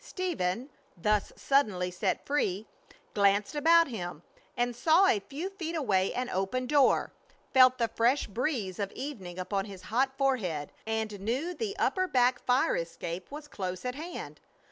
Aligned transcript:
Stephen, 0.03 0.67
thus 0.97 1.31
suddenly 1.35 1.91
set 1.91 2.25
free, 2.25 2.65
glanced 3.13 3.53
about 3.53 3.87
him, 3.87 4.23
and 4.57 4.75
saw 4.75 5.05
a 5.05 5.19
few 5.19 5.51
feet 5.51 5.75
away 5.75 6.11
an 6.15 6.27
open 6.29 6.65
door, 6.65 7.13
felt 7.53 7.77
the 7.77 7.87
fresh 7.87 8.25
breeze 8.25 8.79
of 8.79 8.91
evening 8.93 9.37
upon 9.37 9.65
his 9.65 9.83
hot 9.93 10.09
forehead, 10.17 10.71
and 10.87 11.19
knew 11.19 11.53
the 11.53 11.77
upper 11.77 12.07
back 12.07 12.43
fire 12.47 12.75
escape 12.75 13.29
was 13.29 13.47
close 13.47 13.85
at 13.85 13.93
hand. 13.93 14.39